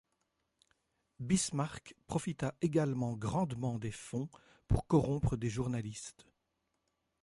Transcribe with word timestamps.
Bismarck 1.19 1.93
profita 2.07 2.55
également 2.63 3.13
grandement 3.15 3.77
des 3.77 3.91
fonds 3.91 4.29
pour 4.67 4.87
corrompre 4.87 5.37
des 5.37 5.51
journalistes. 5.51 6.25